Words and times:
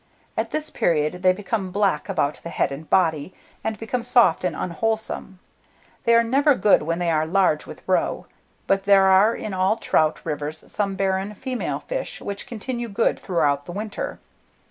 At 0.35 0.49
this 0.49 0.71
period 0.71 1.21
they 1.21 1.31
become 1.31 1.69
black 1.69 2.09
about 2.09 2.39
the 2.41 2.49
head 2.49 2.71
and 2.71 2.89
body, 2.89 3.35
and 3.63 3.77
become 3.77 4.01
soft 4.01 4.43
and 4.43 4.55
unwholesome. 4.55 5.37
They 6.05 6.15
are 6.15 6.23
never 6.23 6.55
good 6.55 6.81
when 6.81 6.97
they 6.97 7.11
are 7.11 7.27
large 7.27 7.67
with 7.67 7.83
roe; 7.85 8.25
but 8.65 8.85
there 8.85 9.05
are 9.05 9.35
in 9.35 9.53
all 9.53 9.77
trout 9.77 10.19
rivers 10.23 10.63
some 10.65 10.95
barren 10.95 11.35
female 11.35 11.81
fish, 11.81 12.19
which 12.19 12.47
continue 12.47 12.89
good 12.89 13.19
throughout 13.19 13.67
the 13.67 13.71
winter. 13.73 14.17